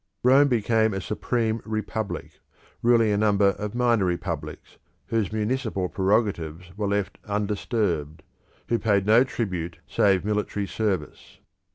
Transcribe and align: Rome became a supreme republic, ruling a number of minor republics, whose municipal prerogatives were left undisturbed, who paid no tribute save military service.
Rome 0.23 0.47
became 0.47 0.95
a 0.95 0.99
supreme 0.99 1.61
republic, 1.63 2.39
ruling 2.81 3.11
a 3.11 3.17
number 3.19 3.49
of 3.59 3.75
minor 3.75 4.05
republics, 4.05 4.79
whose 5.05 5.31
municipal 5.31 5.89
prerogatives 5.89 6.75
were 6.75 6.87
left 6.87 7.19
undisturbed, 7.27 8.23
who 8.69 8.79
paid 8.79 9.05
no 9.05 9.23
tribute 9.23 9.77
save 9.85 10.25
military 10.25 10.65
service. 10.65 11.37